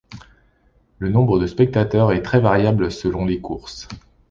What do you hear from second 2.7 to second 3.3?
selon